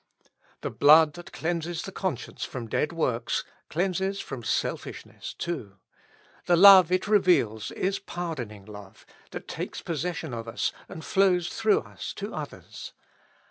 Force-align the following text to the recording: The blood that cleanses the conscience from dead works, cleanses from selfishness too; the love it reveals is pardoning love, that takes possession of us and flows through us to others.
The 0.61 0.71
blood 0.71 1.13
that 1.13 1.31
cleanses 1.31 1.83
the 1.83 1.91
conscience 1.91 2.43
from 2.43 2.67
dead 2.67 2.91
works, 2.91 3.43
cleanses 3.69 4.19
from 4.19 4.41
selfishness 4.41 5.35
too; 5.35 5.77
the 6.47 6.55
love 6.55 6.91
it 6.91 7.07
reveals 7.07 7.69
is 7.69 7.99
pardoning 7.99 8.65
love, 8.65 9.05
that 9.29 9.47
takes 9.47 9.83
possession 9.83 10.33
of 10.33 10.47
us 10.47 10.71
and 10.89 11.05
flows 11.05 11.49
through 11.49 11.81
us 11.81 12.13
to 12.13 12.33
others. 12.33 12.93